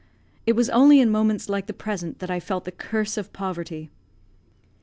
[0.47, 3.91] It was only in moments like the present that I felt the curse of poverty.